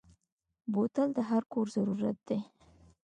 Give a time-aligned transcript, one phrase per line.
[0.71, 2.39] بوتل د هر کور ضرورت دی.